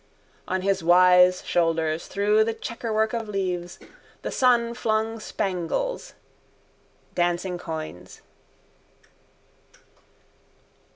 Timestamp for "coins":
7.59-8.23